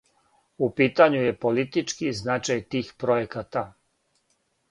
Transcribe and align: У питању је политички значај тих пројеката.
У 0.67 0.69
питању 0.79 1.19
је 1.25 1.33
политички 1.43 2.09
значај 2.21 2.63
тих 2.77 2.91
пројеката. 3.05 3.65